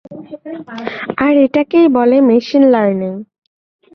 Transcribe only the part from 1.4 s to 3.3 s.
এটাকেই বলে machine learning.